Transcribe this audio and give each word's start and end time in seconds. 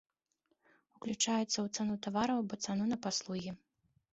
Уключаецца 0.99 1.45
ў 1.65 1.67
цану 1.75 1.99
тавараў 2.07 2.37
або 2.45 2.55
цану 2.67 2.85
на 2.93 2.97
паслугі. 3.05 3.51